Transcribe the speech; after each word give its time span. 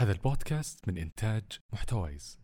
هذا 0.00 0.12
البودكاست 0.12 0.88
من 0.88 0.98
إنتاج 0.98 1.42
محتويز. 1.72 2.38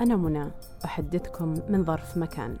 أنا 0.00 0.16
منى 0.16 0.50
أحدثكم 0.84 1.48
من 1.68 1.84
ظرف 1.84 2.16
مكان. 2.18 2.58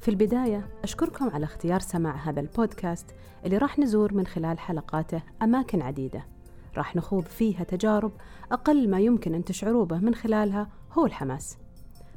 في 0.00 0.08
البداية 0.08 0.68
أشكركم 0.84 1.30
على 1.30 1.44
اختيار 1.44 1.80
سماع 1.80 2.16
هذا 2.16 2.40
البودكاست 2.40 3.06
اللي 3.44 3.58
راح 3.58 3.78
نزور 3.78 4.14
من 4.14 4.26
خلال 4.26 4.58
حلقاته 4.58 5.22
أماكن 5.42 5.82
عديدة. 5.82 6.26
راح 6.76 6.96
نخوض 6.96 7.24
فيها 7.24 7.64
تجارب 7.64 8.12
أقل 8.52 8.90
ما 8.90 9.00
يمكن 9.00 9.34
أن 9.34 9.44
تشعروا 9.44 9.84
به 9.84 9.98
من 9.98 10.14
خلالها 10.14 10.68
هو 10.92 11.06
الحماس. 11.06 11.61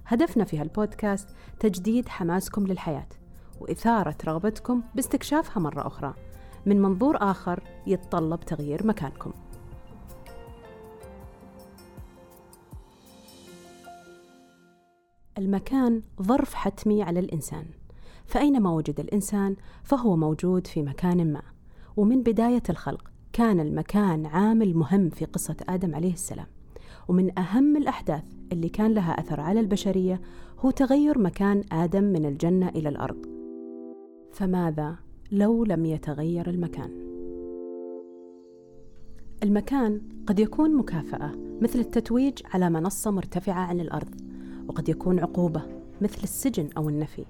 هدفنا 0.08 0.44
في 0.44 0.58
هالبودكاست 0.58 1.30
تجديد 1.60 2.10
حماسكم 2.10 2.68
للحياة 2.68 3.08
وإثارة 3.60 4.16
رغبتكم 4.26 4.82
باستكشافها 4.96 5.60
مرة 5.60 5.88
أخرى. 5.88 6.14
من 6.66 6.82
منظور 6.82 7.18
آخر 7.22 7.64
يتطلب 7.88 8.40
تغيير 8.40 8.88
مكانكم. 8.88 9.32
المكان 15.38 16.02
ظرف 16.22 16.54
حتمي 16.54 17.04
على 17.04 17.20
الإنسان. 17.20 17.66
فأينما 18.26 18.70
وجد 18.70 19.00
الإنسان 19.00 19.56
فهو 19.84 20.16
موجود 20.16 20.68
في 20.68 20.82
مكان 20.82 21.34
ما. 21.34 21.42
ومن 21.98 22.24
بداية 22.24 22.64
الخلق 22.70 23.12
كان 23.34 23.60
المكان 23.60 24.26
عامل 24.26 24.78
مهم 24.78 25.10
في 25.10 25.26
قصة 25.26 25.56
آدم 25.70 25.96
عليه 25.96 26.14
السلام. 26.14 26.48
ومن 27.08 27.40
أهم 27.40 27.78
الأحداث 27.78 28.24
اللي 28.52 28.70
كان 28.70 28.94
لها 28.94 29.20
أثر 29.20 29.40
على 29.40 29.60
البشرية 29.60 30.22
هو 30.60 30.72
تغير 30.72 31.20
مكان 31.20 31.64
آدم 31.72 32.04
من 32.04 32.26
الجنة 32.26 32.70
إلى 32.70 32.90
الأرض 32.90 33.26
فماذا 34.32 34.96
لو 35.32 35.64
لم 35.64 35.86
يتغير 35.86 36.50
المكان؟ 36.50 36.92
المكان 39.44 40.02
قد 40.28 40.40
يكون 40.40 40.76
مكافأة 40.76 41.32
مثل 41.62 41.80
التتويج 41.80 42.34
على 42.54 42.70
منصة 42.70 43.12
مرتفعة 43.12 43.60
عن 43.60 43.80
الأرض 43.80 44.16
وقد 44.68 44.90
يكون 44.90 45.20
عقوبة 45.20 45.62
مثل 46.02 46.24
السجن 46.24 46.70
أو 46.78 46.90
النفي 46.90 47.26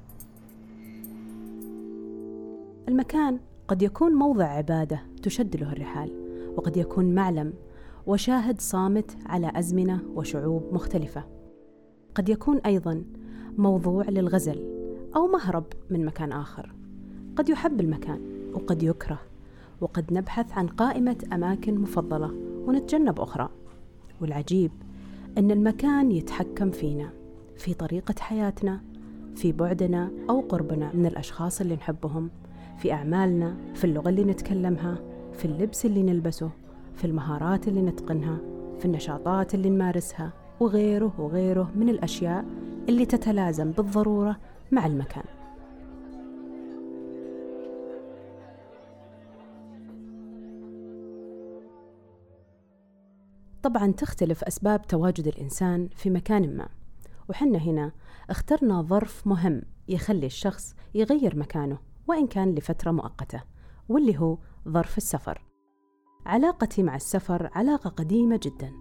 المكان 2.88 3.40
قد 3.68 3.82
يكون 3.82 4.12
موضع 4.12 4.46
عبادة 4.46 5.02
تشد 5.24 5.56
له 5.56 5.72
الرحال 5.72 6.12
وقد 6.58 6.78
يكون 6.78 7.16
معلم 7.16 7.54
وشاهد 8.08 8.62
صامت 8.62 9.18
على 9.26 9.52
أزمنة 9.56 10.00
وشعوب 10.16 10.64
مختلفة. 10.72 11.24
قد 12.16 12.30
يكون 12.30 12.58
أيضا 12.58 13.04
موضوع 13.58 14.10
للغزل 14.10 14.64
أو 15.16 15.28
مهرب 15.28 15.66
من 15.90 16.06
مكان 16.06 16.32
آخر. 16.32 16.76
قد 17.36 17.50
يحب 17.50 17.80
المكان 17.80 18.22
وقد 18.54 18.84
يكره 18.84 19.20
وقد 19.82 20.14
نبحث 20.14 20.52
عن 20.52 20.68
قائمة 20.68 21.18
أماكن 21.34 21.80
مفضلة 21.80 22.32
ونتجنب 22.68 23.20
أخرى. 23.20 23.50
والعجيب 24.22 24.72
أن 25.38 25.52
المكان 25.52 26.12
يتحكم 26.12 26.72
فينا 26.72 27.10
في 27.58 27.74
طريقة 27.74 28.16
حياتنا 28.20 28.82
في 29.36 29.52
بعدنا 29.52 30.12
أو 30.30 30.42
قربنا 30.42 30.92
من 30.94 31.06
الأشخاص 31.06 31.62
اللي 31.62 31.76
نحبهم 31.76 32.30
في 32.78 32.94
أعمالنا 32.94 33.56
في 33.74 33.84
اللغة 33.84 34.10
اللي 34.10 34.24
نتكلمها 34.24 34.98
في 35.34 35.46
اللبس 35.46 35.86
اللي 35.86 36.04
نلبسه. 36.04 36.50
في 36.96 37.06
المهارات 37.06 37.68
اللي 37.68 37.82
نتقنها 37.82 38.38
في 38.80 38.86
النشاطات 38.86 39.56
اللي 39.56 39.70
نمارسها 39.70 40.34
وغيره 40.60 41.14
وغيره 41.18 41.72
من 41.76 41.90
الأشياء 41.90 42.46
اللي 42.90 43.06
تتلازم 43.06 43.72
بالضرورة 43.72 44.38
مع 44.72 44.86
المكان. 44.86 45.24
طبعا 53.64 53.92
تختلف 53.92 54.44
أسباب 54.44 54.88
تواجد 54.88 55.28
الإنسان 55.28 55.88
في 55.96 56.10
مكان 56.10 56.58
ما 56.58 56.68
وحنا 57.30 57.58
هنا 57.58 57.92
اخترنا 58.30 58.82
ظرف 58.82 59.28
مهم 59.28 59.62
يخلي 59.88 60.26
الشخص 60.26 60.76
يغير 60.94 61.36
مكانه 61.36 61.78
وإن 62.08 62.28
كان 62.28 62.56
لفترة 62.56 62.92
مؤقتة 62.92 63.44
واللي 63.90 64.20
هو 64.20 64.38
ظرف 64.68 64.98
السفر. 64.98 65.55
علاقتي 66.26 66.84
مع 66.84 66.96
السفر 66.96 67.50
علاقة 67.56 67.90
قديمة 67.90 68.40
جدا. 68.44 68.72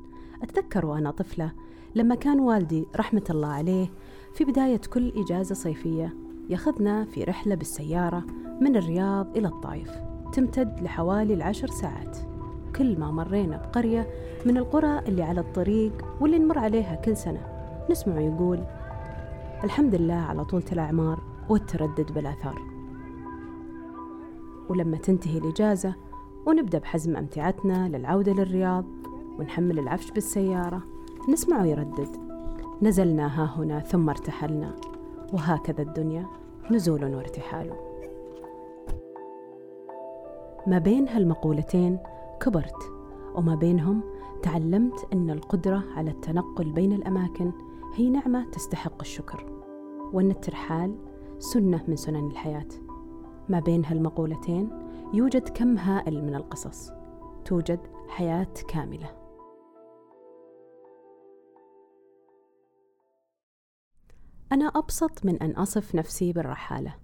أتذكر 0.42 0.86
وأنا 0.86 1.10
طفلة 1.10 1.52
لما 1.94 2.14
كان 2.14 2.40
والدي 2.40 2.86
رحمة 2.96 3.24
الله 3.30 3.48
عليه 3.48 3.88
في 4.34 4.44
بداية 4.44 4.80
كل 4.92 5.12
إجازة 5.16 5.54
صيفية 5.54 6.14
يأخذنا 6.48 7.04
في 7.04 7.24
رحلة 7.24 7.54
بالسيارة 7.54 8.24
من 8.60 8.76
الرياض 8.76 9.36
إلى 9.36 9.48
الطائف 9.48 9.90
تمتد 10.32 10.80
لحوالي 10.82 11.34
العشر 11.34 11.68
ساعات. 11.68 12.18
كل 12.76 12.98
ما 13.00 13.10
مرينا 13.10 13.56
بقرية 13.56 14.08
من 14.46 14.56
القرى 14.56 14.98
اللي 14.98 15.22
على 15.22 15.40
الطريق 15.40 16.04
واللي 16.20 16.38
نمر 16.38 16.58
عليها 16.58 16.94
كل 16.94 17.16
سنة 17.16 17.40
نسمع 17.90 18.20
يقول 18.20 18.64
الحمد 19.64 19.94
لله 19.94 20.14
على 20.14 20.44
طولة 20.44 20.72
الأعمار 20.72 21.20
والتردد 21.48 22.12
بالآثار. 22.12 22.62
ولما 24.68 24.96
تنتهي 24.96 25.38
الإجازة 25.38 25.94
ونبدأ 26.46 26.78
بحزم 26.78 27.16
أمتعتنا 27.16 27.88
للعودة 27.88 28.32
للرياض 28.32 28.84
ونحمل 29.38 29.78
العفش 29.78 30.10
بالسيارة 30.10 30.82
نسمعه 31.28 31.64
يردد 31.64 32.16
نزلنا 32.82 33.26
ها 33.26 33.54
هنا 33.56 33.80
ثم 33.80 34.08
ارتحلنا 34.08 34.76
وهكذا 35.32 35.82
الدنيا 35.82 36.26
نزول 36.70 37.14
وارتحال. 37.14 37.72
ما 40.66 40.78
بين 40.78 41.08
هالمقولتين 41.08 41.98
كبرت 42.40 42.92
وما 43.34 43.54
بينهم 43.54 44.00
تعلمت 44.42 45.06
أن 45.12 45.30
القدرة 45.30 45.84
على 45.96 46.10
التنقل 46.10 46.72
بين 46.72 46.92
الأماكن 46.92 47.52
هي 47.94 48.10
نعمة 48.10 48.50
تستحق 48.50 49.00
الشكر. 49.00 49.46
وأن 50.12 50.30
الترحال 50.30 50.94
سنة 51.38 51.84
من 51.88 51.96
سنن 51.96 52.26
الحياة. 52.26 52.68
ما 53.48 53.60
بين 53.60 53.84
هالمقولتين 53.84 54.83
يوجد 55.14 55.48
كم 55.48 55.78
هائل 55.78 56.24
من 56.24 56.34
القصص. 56.34 56.90
توجد 57.44 57.80
حياة 58.08 58.54
كاملة. 58.68 59.16
أنا 64.52 64.64
أبسط 64.64 65.24
من 65.24 65.42
أن 65.42 65.50
أصف 65.50 65.94
نفسي 65.94 66.32
بالرحالة 66.32 66.94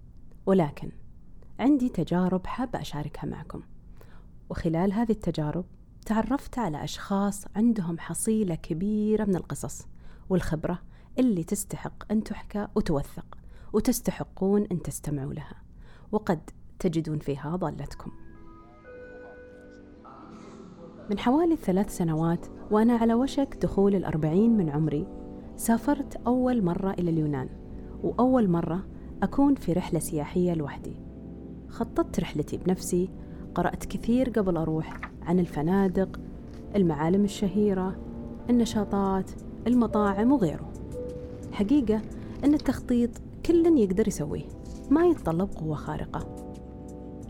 ولكن 0.45 0.91
عندي 1.59 1.89
تجارب 1.89 2.47
حابة 2.47 2.81
أشاركها 2.81 3.25
معكم. 3.25 3.63
وخلال 4.49 4.93
هذه 4.93 5.11
التجارب 5.11 5.65
تعرفت 6.05 6.59
على 6.59 6.83
أشخاص 6.83 7.45
عندهم 7.55 7.99
حصيلة 7.99 8.55
كبيرة 8.55 9.25
من 9.25 9.35
القصص 9.35 9.87
والخبرة 10.29 10.79
اللي 11.19 11.43
تستحق 11.43 12.11
أن 12.11 12.23
تحكى 12.23 12.67
وتوثق 12.75 13.37
وتستحقون 13.73 14.67
أن 14.71 14.81
تستمعوا 14.81 15.33
لها. 15.33 15.63
وقد 16.11 16.49
تجدون 16.81 17.19
فيها 17.19 17.55
ضالتكم. 17.55 18.11
من 21.09 21.19
حوالي 21.19 21.55
ثلاث 21.55 21.97
سنوات 21.97 22.45
وأنا 22.71 22.93
على 22.93 23.13
وشك 23.13 23.57
دخول 23.61 23.95
الأربعين 23.95 24.57
من 24.57 24.69
عمري 24.69 25.07
سافرت 25.55 26.15
أول 26.27 26.63
مرة 26.63 26.91
إلى 26.91 27.09
اليونان 27.09 27.49
وأول 28.03 28.49
مرة 28.49 28.83
أكون 29.23 29.55
في 29.55 29.73
رحلة 29.73 29.99
سياحية 29.99 30.53
لوحدي. 30.53 30.95
خططت 31.69 32.19
رحلتي 32.19 32.57
بنفسي 32.57 33.09
قرأت 33.55 33.85
كثير 33.85 34.29
قبل 34.29 34.57
أروح 34.57 35.01
عن 35.21 35.39
الفنادق 35.39 36.19
المعالم 36.75 37.23
الشهيرة 37.23 37.95
النشاطات 38.49 39.31
المطاعم 39.67 40.31
وغيره. 40.31 40.73
حقيقة 41.51 42.01
أن 42.43 42.53
التخطيط 42.53 43.09
كل 43.45 43.77
يقدر 43.77 44.07
يسويه 44.07 44.45
ما 44.89 45.05
يتطلب 45.05 45.49
قوة 45.55 45.75
خارقة. 45.75 46.50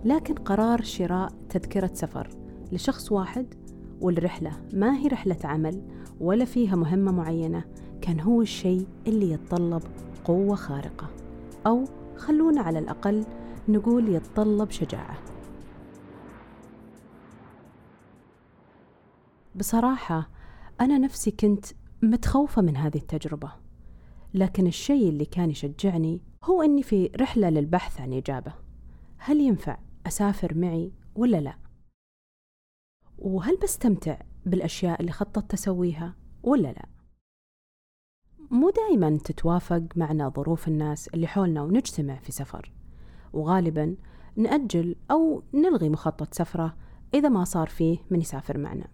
لكن 0.06 0.36
قرار 0.36 0.82
شراء 0.82 1.30
تذكرة 1.50 1.92
سفر 1.94 2.30
لشخص 2.72 3.12
واحد 3.12 3.54
والرحلة 4.02 4.52
ما 4.74 4.98
هي 4.98 5.08
رحلة 5.08 5.38
عمل 5.44 5.82
ولا 6.20 6.46
فيها 6.46 6.76
مهمة 6.76 7.12
معينة 7.12 7.64
كان 8.02 8.20
هو 8.20 8.42
الشيء 8.42 8.88
اللي 9.08 9.32
يتطلب 9.32 9.84
قوة 10.26 10.56
خارقة. 10.56 11.10
أو 11.68 11.86
خلونا 12.18 12.62
على 12.62 12.80
الأقل 12.80 13.26
نقول 13.68 14.10
يتطلب 14.10 14.72
شجاعة. 14.72 15.18
بصراحة 19.56 20.30
أنا 20.82 20.98
نفسي 20.98 21.32
كنت 21.32 21.66
متخوفة 22.02 22.62
من 22.62 22.78
هذه 22.78 22.98
التجربة. 22.98 23.52
لكن 24.34 24.68
الشيء 24.68 25.10
اللي 25.10 25.26
كان 25.26 25.50
يشجعني 25.50 26.22
هو 26.44 26.62
أني 26.62 26.84
في 26.84 27.12
رحلة 27.22 27.50
للبحث 27.50 28.02
عن 28.02 28.14
إجابة. 28.14 28.54
هل 29.18 29.42
ينفع 29.42 29.78
أسافر 30.08 30.58
معي 30.58 30.92
ولا 31.16 31.38
لا؟ 31.38 31.56
وهل 33.18 33.58
بستمتع 33.58 34.18
بالأشياء 34.46 35.02
اللي 35.02 35.12
خططت 35.12 35.54
أسويها 35.54 36.16
ولا 36.44 36.68
لا؟ 36.68 36.86
مو 38.52 38.70
دائما 38.70 39.18
تتوافق 39.18 39.84
معنا 39.96 40.30
ظروف 40.30 40.68
الناس 40.68 41.08
اللي 41.08 41.28
حولنا 41.28 41.62
ونجتمع 41.62 42.16
في 42.16 42.32
سفر 42.32 42.72
وغالبا 43.34 43.96
نأجل 44.36 44.96
أو 45.12 45.44
نلغي 45.54 45.90
مخطط 45.90 46.34
سفرة 46.34 46.76
إذا 47.14 47.30
ما 47.30 47.44
صار 47.44 47.68
فيه 47.68 47.98
من 48.10 48.22
يسافر 48.22 48.58
معنا 48.58 48.88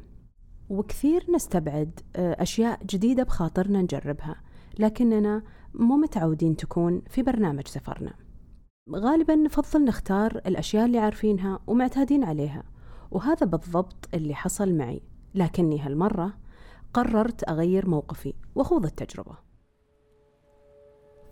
وكثير 0.70 1.26
نستبعد 1.32 2.00
آه، 2.16 2.42
أشياء 2.42 2.86
جديدة 2.86 3.24
بخاطرنا 3.24 3.82
نجربها 3.82 4.42
لكننا 4.80 5.44
مو 5.74 5.98
متعودين 5.98 6.56
تكون 6.56 7.02
في 7.10 7.24
برنامج 7.24 7.68
سفرنا 7.68 8.14
غالبا 8.96 9.36
نفضل 9.36 9.86
نختار 9.86 10.42
الأشياء 10.46 10.86
اللي 10.86 11.00
عارفينها 11.00 11.60
ومعتادين 11.68 12.24
عليها 12.24 12.64
وهذا 13.12 13.46
بالضبط 13.46 14.10
اللي 14.14 14.36
حصل 14.36 14.74
معي. 14.74 15.02
لكني 15.36 15.80
هالمرة 15.80 16.34
قررت 16.94 17.50
أغير 17.50 17.90
موقفي 17.90 18.34
وخوض 18.56 18.86
التجربة. 18.86 19.36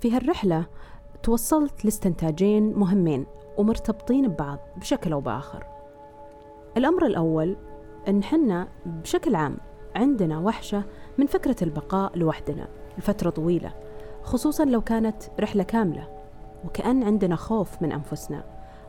في 0.01 0.11
هالرحلة 0.11 0.65
توصلت 1.23 1.85
لاستنتاجين 1.85 2.73
مهمين 2.73 3.25
ومرتبطين 3.57 4.27
ببعض 4.27 4.59
بشكل 4.77 5.11
أو 5.13 5.21
بآخر. 5.21 5.65
الأمر 6.77 7.05
الأول 7.05 7.57
أن 8.07 8.23
حنا 8.23 8.67
بشكل 8.85 9.35
عام 9.35 9.57
عندنا 9.95 10.39
وحشة 10.39 10.83
من 11.17 11.25
فكرة 11.25 11.63
البقاء 11.63 12.17
لوحدنا 12.17 12.67
لفترة 12.97 13.29
طويلة 13.29 13.73
خصوصا 14.23 14.65
لو 14.65 14.81
كانت 14.81 15.23
رحلة 15.39 15.63
كاملة. 15.63 16.24
وكأن 16.65 17.03
عندنا 17.03 17.35
خوف 17.35 17.81
من 17.81 17.91
أنفسنا 17.91 18.43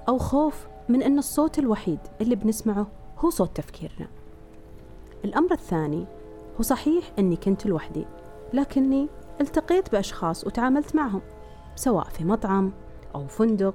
أو 0.09 0.19
خوف 0.19 0.67
من 0.89 1.03
أن 1.03 1.19
الصوت 1.19 1.59
الوحيد 1.59 1.99
اللي 2.21 2.37
بنسمعه 2.37 2.87
هو 3.19 3.31
صوت 3.31 3.57
تفكيرنا. 3.57 4.09
الأمر 5.25 5.53
الثاني 5.53 6.07
هو 6.59 6.63
صحيح 6.63 7.13
أني 7.19 7.37
كنت 7.37 7.67
لوحدي 7.67 8.07
لكني 8.53 9.09
التقيت 9.41 9.93
بأشخاص 9.93 10.47
وتعاملت 10.47 10.95
معهم 10.95 11.21
سواء 11.77 12.05
في 12.05 12.25
مطعم 12.25 12.73
أو 13.15 13.27
فندق 13.27 13.75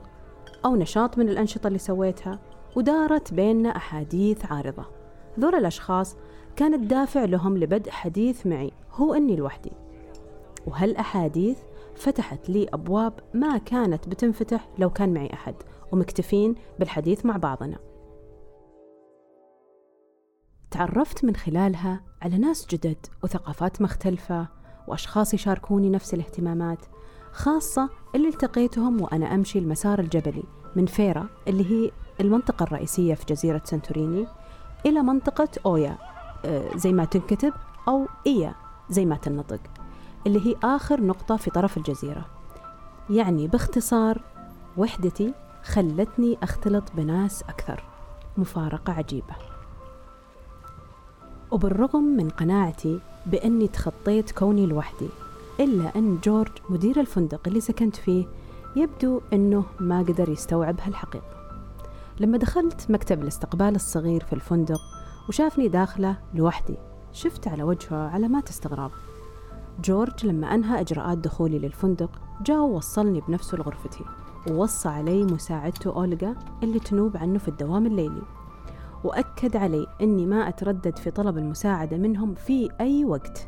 أو 0.66 0.76
نشاط 0.76 1.18
من 1.18 1.30
الأنشطة 1.30 1.68
اللي 1.68 1.80
سويتها 1.80 2.40
ودارت 2.76 3.34
بيننا 3.34 3.76
أحاديث 3.76 4.52
عارضة. 4.52 4.86
ذول 5.40 5.56
الأشخاص 5.56 6.16
كان 6.56 6.74
الدافع 6.74 7.26
لهم 7.26 7.58
لبدء 7.58 7.92
حديث 7.92 8.48
معي 8.48 8.72
هو 8.94 9.14
أني 9.14 9.36
لوحدي. 9.36 9.72
وهالأحاديث 10.68 11.58
فتحت 11.96 12.50
لي 12.50 12.68
أبواب 12.74 13.14
ما 13.34 13.58
كانت 13.58 14.08
بتنفتح 14.08 14.70
لو 14.78 14.90
كان 14.90 15.14
معي 15.14 15.34
أحد 15.34 15.56
ومكتفين 15.92 16.56
بالحديث 16.80 17.26
مع 17.26 17.38
بعضنا. 17.38 17.78
تعرفت 20.72 21.26
من 21.26 21.36
خلالها 21.36 22.04
على 22.22 22.38
ناس 22.38 22.68
جدد 22.68 23.06
وثقافات 23.24 23.82
مختلفة 23.82 24.48
وأشخاص 24.88 25.34
يشاركوني 25.34 25.90
نفس 25.90 26.14
الاهتمامات 26.14 26.86
خاصة 27.32 27.90
اللي 28.16 28.28
التقيتهم 28.28 29.02
وأنا 29.02 29.36
أمشي 29.36 29.60
المسار 29.60 30.00
الجبلي 30.00 30.44
من 30.76 30.86
فيرا 30.86 31.30
اللي 31.48 31.72
هي 31.72 31.92
المنطقة 32.20 32.64
الرئيسية 32.64 33.14
في 33.14 33.26
جزيرة 33.26 33.62
سانتوريني 33.66 34.28
إلى 34.86 35.02
منطقة 35.02 35.50
أويا 35.66 35.98
آه، 36.46 36.78
زي 36.78 36.94
ما 36.94 37.06
تنكتب 37.06 37.54
أو 37.88 38.08
إيا 38.28 38.56
زي 38.90 39.06
ما 39.06 39.16
تنطق. 39.16 39.60
اللي 40.28 40.48
هي 40.48 40.56
آخر 40.64 41.02
نقطة 41.02 41.36
في 41.36 41.50
طرف 41.50 41.78
الجزيرة. 41.78 42.26
يعني 43.10 43.48
باختصار 43.48 44.22
وحدتي 44.78 45.34
خلتني 45.64 46.38
أختلط 46.44 46.84
بناس 46.96 47.44
أكثر. 47.44 47.84
مفارقة 48.38 48.94
عجيبة. 48.94 49.36
وبالرغم 51.52 52.04
من 52.04 52.30
قناعتي 52.30 53.00
بأني 53.26 53.68
تخطيت 53.68 54.32
كوني 54.32 54.66
لوحدي 54.66 55.10
إلا 55.60 55.96
أن 55.96 56.20
جورج 56.24 56.52
مدير 56.70 57.00
الفندق 57.00 57.42
اللي 57.48 57.62
سكنت 57.62 57.96
فيه 57.96 58.26
يبدو 58.76 59.22
أنه 59.34 59.64
ما 59.80 60.00
قدر 60.00 60.30
يستوعب 60.30 60.76
هالحقيقة. 60.82 61.42
لما 62.20 62.38
دخلت 62.38 62.92
مكتب 62.92 63.22
الاستقبال 63.22 63.76
الصغير 63.76 64.24
في 64.24 64.34
الفندق 64.34 64.82
وشافني 65.30 65.68
داخلة 65.68 66.18
لوحدي 66.34 66.78
شفت 67.14 67.48
على 67.48 67.64
وجهه 67.64 68.10
علامات 68.10 68.50
استغراب. 68.50 68.92
جورج 69.84 70.26
لما 70.26 70.56
أنهى 70.56 70.82
إجراءات 70.82 71.18
دخولي 71.18 71.60
للفندق 71.60 72.22
جاء 72.46 72.60
ووصلني 72.60 73.22
بنفسه 73.22 73.58
لغرفتي 73.58 74.06
ووصى 74.50 74.90
علي 74.90 75.24
مساعدته 75.24 75.96
أولغا 75.96 76.36
اللي 76.64 76.80
تنوب 76.80 77.18
عنه 77.18 77.40
في 77.40 77.48
الدوام 77.48 77.86
الليلي. 77.86 78.22
وأكد 79.04 79.58
علي 79.58 79.88
أني 80.02 80.26
ما 80.26 80.48
أتردد 80.48 80.98
في 80.98 81.12
طلب 81.12 81.38
المساعدة 81.38 81.98
منهم 81.98 82.34
في 82.34 82.70
أي 82.82 83.06
وقت. 83.06 83.48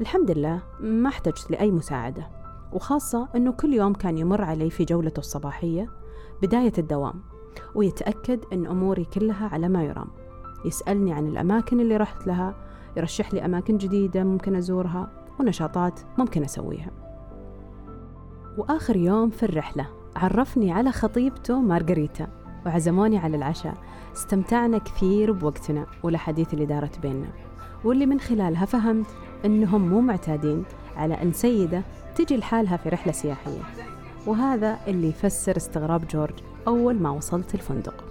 الحمد 0.00 0.30
لله 0.30 0.62
ما 0.80 1.08
احتجت 1.08 1.50
لأي 1.50 1.70
مساعدة. 1.70 2.28
وخاصة 2.72 3.28
أنه 3.36 3.52
كل 3.52 3.74
يوم 3.74 3.92
كان 3.92 4.18
يمر 4.18 4.42
علي 4.44 4.70
في 4.70 4.84
جولته 4.84 5.20
الصباحية 5.20 5.90
بداية 6.42 6.72
الدوام 6.78 7.22
ويتأكد 7.74 8.40
أن 8.52 8.66
أموري 8.66 9.04
كلها 9.04 9.48
على 9.48 9.68
ما 9.68 9.84
يرام. 9.84 10.08
يسألني 10.64 11.12
عن 11.12 11.26
الأماكن 11.26 11.80
اللي 11.80 11.96
رحت 11.96 12.26
لها 12.26 12.69
يرشح 12.96 13.34
لي 13.34 13.44
أماكن 13.44 13.78
جديدة 13.78 14.24
ممكن 14.24 14.54
أزورها 14.54 15.10
ونشاطات 15.40 16.00
ممكن 16.18 16.44
أسويها. 16.44 16.90
وآخر 18.58 18.96
يوم 18.96 19.30
في 19.30 19.42
الرحلة 19.42 19.86
عرفني 20.16 20.72
على 20.72 20.92
خطيبته 20.92 21.60
مارغريتا 21.60 22.28
وعزموني 22.66 23.18
على 23.18 23.36
العشاء. 23.36 23.74
استمتعنا 24.16 24.78
كثير 24.78 25.32
بوقتنا 25.32 25.86
والأحاديث 26.02 26.54
اللي 26.54 26.66
دارت 26.66 26.98
بيننا. 26.98 27.28
واللي 27.84 28.06
من 28.06 28.20
خلالها 28.20 28.64
فهمت 28.64 29.06
أنهم 29.44 29.88
مو 29.88 30.00
معتادين 30.00 30.64
على 30.96 31.22
أن 31.22 31.32
سيدة 31.32 31.82
تجي 32.14 32.36
لحالها 32.36 32.76
في 32.76 32.88
رحلة 32.88 33.12
سياحية. 33.12 33.62
وهذا 34.26 34.78
اللي 34.86 35.08
يفسر 35.08 35.56
استغراب 35.56 36.06
جورج 36.06 36.34
أول 36.66 37.02
ما 37.02 37.10
وصلت 37.10 37.54
الفندق. 37.54 38.04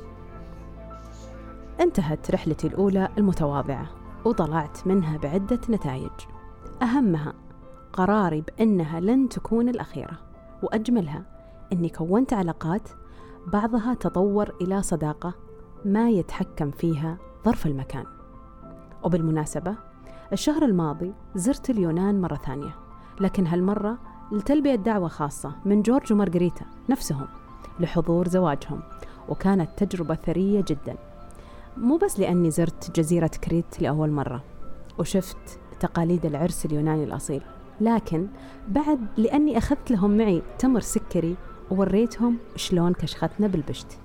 انتهت 1.81 2.31
رحلتي 2.31 2.67
الأولى 2.67 3.09
المتواضعة. 3.17 3.98
وطلعت 4.25 4.87
منها 4.87 5.17
بعدة 5.17 5.59
نتائج. 5.69 6.11
أهمها 6.81 7.33
قراري 7.93 8.41
بأنها 8.41 8.99
لن 8.99 9.29
تكون 9.29 9.69
الأخيرة 9.69 10.19
وأجملها 10.63 11.25
أني 11.73 11.89
كونت 11.89 12.33
علاقات 12.33 12.89
بعضها 13.47 13.93
تطور 13.93 14.55
إلى 14.61 14.81
صداقة 14.81 15.33
ما 15.85 16.09
يتحكم 16.09 16.71
فيها 16.71 17.17
ظرف 17.45 17.65
المكان. 17.65 18.05
وبالمناسبة 19.03 19.75
الشهر 20.33 20.65
الماضي 20.65 21.13
زرت 21.35 21.69
اليونان 21.69 22.21
مرة 22.21 22.35
ثانية 22.35 22.75
لكن 23.19 23.47
هالمرة 23.47 23.97
لتلبية 24.31 24.75
دعوة 24.75 25.07
خاصة 25.07 25.55
من 25.65 25.81
جورج 25.81 26.13
ومارغريتا 26.13 26.65
نفسهم 26.89 27.27
لحضور 27.79 28.27
زواجهم 28.27 28.81
وكانت 29.29 29.69
تجربة 29.83 30.15
ثرية 30.15 30.63
جدا. 30.67 30.97
مو 31.77 31.97
بس 31.97 32.19
لأني 32.19 32.51
زرت 32.51 32.99
جزيرة 32.99 33.31
كريت 33.43 33.81
لأول 33.81 34.09
مرة 34.09 34.43
وشفت 34.99 35.59
تقاليد 35.79 36.25
العرس 36.25 36.65
اليوناني 36.65 37.03
الأصيل 37.03 37.41
لكن 37.81 38.27
بعد 38.67 39.07
لأني 39.17 39.57
أخذت 39.57 39.91
لهم 39.91 40.17
معي 40.17 40.41
تمر 40.59 40.79
سكري 40.79 41.35
ووريتهم 41.71 42.37
شلون 42.55 42.93
كشختنا 42.93 43.47
بالبشت. 43.47 43.99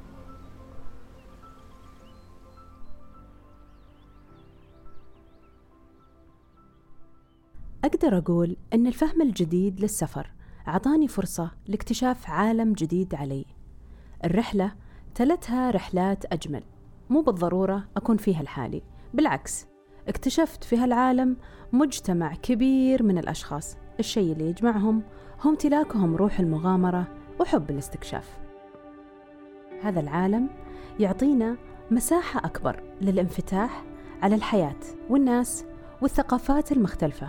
أقدر 7.85 8.19
أقول 8.19 8.57
أن 8.75 8.87
الفهم 8.87 9.23
الجديد 9.23 9.81
للسفر 9.81 10.31
أعطاني 10.69 11.09
فرصة 11.09 11.51
لاكتشاف 11.67 12.31
عالم 12.31 12.73
جديد 12.73 13.15
علي. 13.15 13.45
الرحلة 14.25 14.73
تلتها 15.15 15.71
رحلات 15.71 16.33
أجمل. 16.33 16.63
مو 17.15 17.21
بالضرورة 17.21 17.85
أكون 17.97 18.17
فيها 18.17 18.43
لحالي. 18.43 18.83
بالعكس 19.15 19.67
اكتشفت 20.09 20.65
في 20.65 20.77
هالعالم 20.77 21.37
مجتمع 21.73 22.35
كبير 22.35 23.03
من 23.03 23.19
الأشخاص. 23.19 23.77
الشيء 23.99 24.33
اللي 24.33 24.45
يجمعهم 24.45 25.03
هو 25.41 25.51
امتلاكهم 25.51 26.17
روح 26.17 26.41
المغامرة 26.41 27.07
وحب 27.41 27.71
الاستكشاف. 27.71 28.39
هذا 29.83 30.01
العالم 30.01 30.49
يعطينا 31.01 31.57
مساحة 31.91 32.41
أكبر 32.45 32.83
للانفتاح 33.01 33.85
على 34.23 34.35
الحياة 34.35 34.81
والناس 35.11 35.65
والثقافات 36.03 36.73
المختلفة 36.73 37.29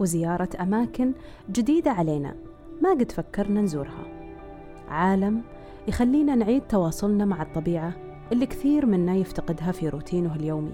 وزيارة 0.00 0.48
أماكن 0.60 1.12
جديدة 1.50 1.90
علينا 1.90 2.36
ما 2.82 2.90
قد 2.90 3.12
فكرنا 3.12 3.60
نزورها. 3.60 4.34
عالم 4.88 5.42
يخلينا 5.88 6.34
نعيد 6.34 6.62
تواصلنا 6.62 7.24
مع 7.24 7.42
الطبيعة 7.42 8.13
اللي 8.32 8.46
كثير 8.46 8.86
منا 8.86 9.14
يفتقدها 9.16 9.72
في 9.72 9.88
روتينه 9.88 10.34
اليومي. 10.34 10.72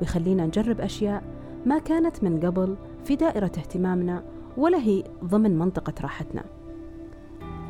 ويخلينا 0.00 0.46
نجرب 0.46 0.80
أشياء 0.80 1.22
ما 1.66 1.78
كانت 1.78 2.24
من 2.24 2.40
قبل 2.40 2.76
في 3.04 3.16
دائرة 3.16 3.44
اهتمامنا 3.44 4.22
ولا 4.56 4.78
هي 4.78 5.04
ضمن 5.24 5.58
منطقة 5.58 5.94
راحتنا. 6.02 6.44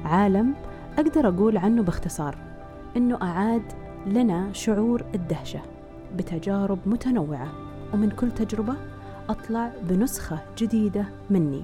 عالم 0.05 0.55
أقدر 0.99 1.29
أقول 1.29 1.57
عنه 1.57 1.83
باختصار 1.83 2.39
إنه 2.97 3.19
أعاد 3.23 3.63
لنا 4.07 4.53
شعور 4.53 5.05
الدهشة 5.15 5.61
بتجارب 6.17 6.79
متنوعة 6.87 7.53
ومن 7.95 8.11
كل 8.11 8.31
تجربة 8.31 8.75
أطلع 9.29 9.73
بنسخة 9.83 10.39
جديدة 10.59 11.05
مني 11.31 11.63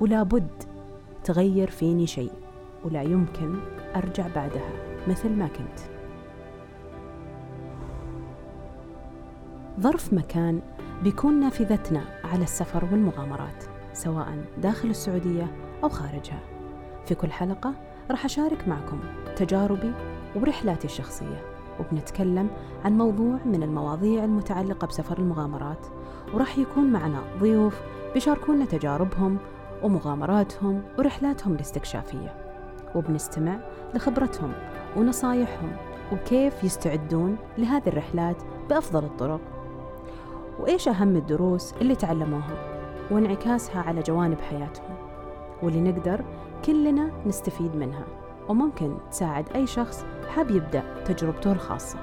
ولا 0.00 0.22
بد 0.22 0.50
تغير 1.24 1.70
فيني 1.70 2.06
شيء 2.06 2.32
ولا 2.84 3.02
يمكن 3.02 3.54
أرجع 3.96 4.26
بعدها 4.34 4.70
مثل 5.08 5.28
ما 5.28 5.46
كنت. 5.46 5.99
ظرف 9.80 10.12
مكان 10.12 10.60
بيكون 11.02 11.40
نافذتنا 11.40 12.04
على 12.24 12.42
السفر 12.42 12.84
والمغامرات 12.92 13.64
سواء 13.92 14.44
داخل 14.58 14.90
السعودية 14.90 15.46
أو 15.84 15.88
خارجها. 15.88 16.40
في 17.06 17.14
كل 17.14 17.32
حلقة 17.32 17.74
راح 18.10 18.24
أشارك 18.24 18.68
معكم 18.68 19.00
تجاربي 19.36 19.92
ورحلاتي 20.36 20.84
الشخصية 20.84 21.42
وبنتكلم 21.80 22.50
عن 22.84 22.98
موضوع 22.98 23.38
من 23.44 23.62
المواضيع 23.62 24.24
المتعلقة 24.24 24.86
بسفر 24.86 25.18
المغامرات 25.18 25.86
وراح 26.34 26.58
يكون 26.58 26.84
معنا 26.84 27.22
ضيوف 27.40 27.80
بيشاركونا 28.14 28.64
تجاربهم 28.64 29.38
ومغامراتهم 29.82 30.82
ورحلاتهم 30.98 31.54
الاستكشافية. 31.54 32.34
وبنستمع 32.94 33.58
لخبرتهم 33.94 34.52
ونصايحهم 34.96 35.72
وكيف 36.12 36.64
يستعدون 36.64 37.36
لهذه 37.58 37.88
الرحلات 37.88 38.36
بأفضل 38.70 39.04
الطرق 39.04 39.40
وإيش 40.60 40.88
أهم 40.88 41.16
الدروس 41.16 41.74
اللي 41.80 41.94
تعلموها؟ 41.94 42.56
وانعكاسها 43.10 43.82
على 43.82 44.00
جوانب 44.00 44.40
حياتهم. 44.40 44.96
واللي 45.62 45.80
نقدر 45.80 46.24
كلنا 46.64 47.10
نستفيد 47.26 47.76
منها. 47.76 48.04
وممكن 48.48 48.96
تساعد 49.10 49.48
أي 49.54 49.66
شخص 49.66 50.04
حاب 50.28 50.50
يبدأ 50.50 50.82
تجربته 51.04 51.52
الخاصة. 51.52 51.98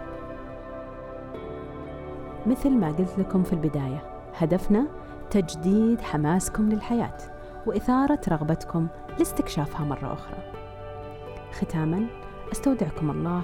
مثل 2.46 2.70
ما 2.70 2.88
قلت 2.88 3.20
لكم 3.20 3.44
في 3.44 3.54
البداية 3.54 4.04
هدفنا 4.36 4.88
تجديد 5.30 6.02
حماسكم 6.02 6.70
للحياة 6.70 7.18
وإثارة 7.66 8.22
رغبتكم 8.30 8.88
لاستكشافها 9.20 9.86
مرة 9.86 10.14
أخرى. 10.14 10.38
ختاما 11.52 12.06
أستودعكم 12.52 13.12
الله 13.12 13.42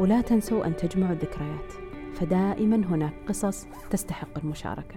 ولا 0.00 0.20
تنسوا 0.20 0.66
أن 0.66 0.76
تجمعوا 0.76 1.12
الذكريات. 1.12 1.83
فدائما 2.14 2.76
هناك 2.76 3.14
قصص 3.28 3.66
تستحق 3.90 4.38
المشاركة 4.38 4.96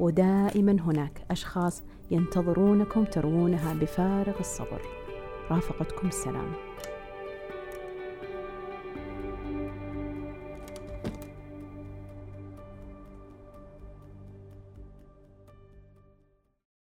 ودائما 0.00 0.72
هناك 0.72 1.22
أشخاص 1.30 1.82
ينتظرونكم 2.10 3.04
تروونها 3.04 3.74
بفارغ 3.74 4.38
الصبر. 4.40 4.80
رافقتكم 5.50 6.08
السلامه 6.08 6.52